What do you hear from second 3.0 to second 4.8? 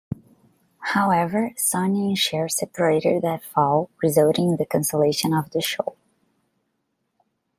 that fall, resulting in the